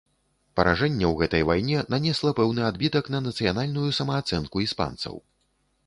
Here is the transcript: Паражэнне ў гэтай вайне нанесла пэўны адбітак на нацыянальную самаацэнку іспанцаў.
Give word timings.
Паражэнне 0.59 1.05
ў 1.09 1.13
гэтай 1.19 1.43
вайне 1.51 1.83
нанесла 1.95 2.33
пэўны 2.41 2.61
адбітак 2.71 3.13
на 3.17 3.23
нацыянальную 3.29 3.89
самаацэнку 4.01 4.69
іспанцаў. 4.69 5.25